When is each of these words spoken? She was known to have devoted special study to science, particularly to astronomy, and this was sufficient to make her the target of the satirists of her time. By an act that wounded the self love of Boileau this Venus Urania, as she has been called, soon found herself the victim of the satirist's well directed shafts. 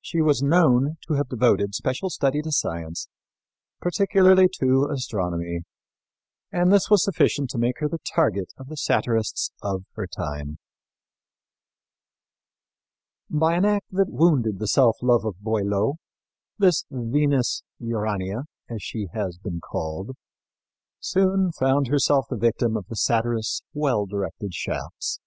She 0.00 0.20
was 0.20 0.42
known 0.42 0.96
to 1.06 1.14
have 1.14 1.28
devoted 1.28 1.76
special 1.76 2.10
study 2.10 2.42
to 2.42 2.50
science, 2.50 3.06
particularly 3.80 4.48
to 4.58 4.88
astronomy, 4.92 5.60
and 6.50 6.72
this 6.72 6.90
was 6.90 7.04
sufficient 7.04 7.50
to 7.50 7.58
make 7.58 7.78
her 7.78 7.88
the 7.88 8.00
target 8.04 8.52
of 8.56 8.66
the 8.66 8.76
satirists 8.76 9.52
of 9.62 9.84
her 9.92 10.08
time. 10.08 10.58
By 13.30 13.54
an 13.54 13.64
act 13.64 13.86
that 13.92 14.10
wounded 14.10 14.58
the 14.58 14.66
self 14.66 14.96
love 15.02 15.24
of 15.24 15.38
Boileau 15.38 15.98
this 16.58 16.84
Venus 16.90 17.62
Urania, 17.78 18.46
as 18.68 18.82
she 18.82 19.06
has 19.12 19.38
been 19.38 19.60
called, 19.60 20.16
soon 20.98 21.52
found 21.52 21.86
herself 21.86 22.26
the 22.28 22.36
victim 22.36 22.76
of 22.76 22.88
the 22.88 22.96
satirist's 22.96 23.62
well 23.72 24.04
directed 24.04 24.52
shafts. 24.52 25.20